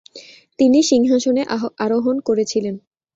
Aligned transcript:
তিনি 0.59 0.79
সিংহাসনে 0.83 1.43
আরোহণ 1.79 2.15
করেছিলেন। 2.19 2.75